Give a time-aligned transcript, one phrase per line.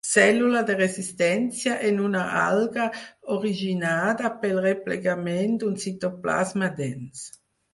[0.09, 2.87] Cèl·lula de resistència en una alga
[3.37, 7.27] originada pel replegament d'un citoplasma dens.